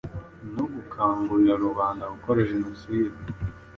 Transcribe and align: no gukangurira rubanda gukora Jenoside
no 0.55 0.65
gukangurira 0.73 1.53
rubanda 1.65 2.03
gukora 2.13 2.47
Jenoside 2.51 3.17